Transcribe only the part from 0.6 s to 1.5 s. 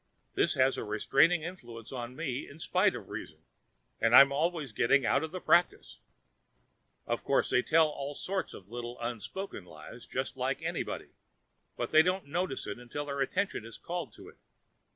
a restraining